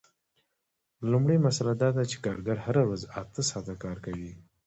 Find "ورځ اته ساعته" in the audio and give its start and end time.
2.87-3.73